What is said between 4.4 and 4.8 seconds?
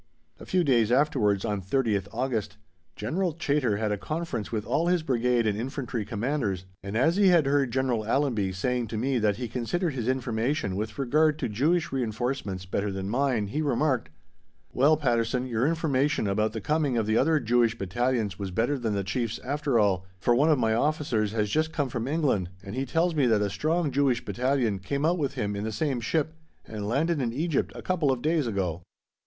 with